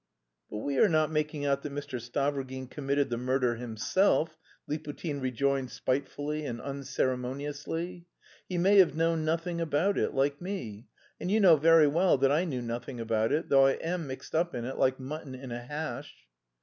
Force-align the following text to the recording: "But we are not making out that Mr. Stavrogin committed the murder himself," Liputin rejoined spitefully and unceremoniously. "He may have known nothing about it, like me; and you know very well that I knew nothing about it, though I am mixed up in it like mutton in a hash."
"But 0.49 0.57
we 0.57 0.79
are 0.79 0.89
not 0.89 1.11
making 1.11 1.45
out 1.45 1.61
that 1.61 1.71
Mr. 1.71 2.01
Stavrogin 2.01 2.71
committed 2.71 3.11
the 3.11 3.19
murder 3.19 3.57
himself," 3.57 4.35
Liputin 4.67 5.21
rejoined 5.21 5.69
spitefully 5.69 6.43
and 6.43 6.59
unceremoniously. 6.59 8.07
"He 8.49 8.57
may 8.57 8.77
have 8.79 8.95
known 8.95 9.23
nothing 9.25 9.61
about 9.61 9.99
it, 9.99 10.15
like 10.15 10.41
me; 10.41 10.87
and 11.19 11.29
you 11.29 11.39
know 11.39 11.55
very 11.55 11.85
well 11.85 12.17
that 12.17 12.31
I 12.31 12.45
knew 12.45 12.63
nothing 12.63 12.99
about 12.99 13.31
it, 13.31 13.49
though 13.49 13.67
I 13.67 13.73
am 13.73 14.07
mixed 14.07 14.33
up 14.33 14.55
in 14.55 14.65
it 14.65 14.79
like 14.79 14.99
mutton 14.99 15.35
in 15.35 15.51
a 15.51 15.61
hash." 15.61 16.11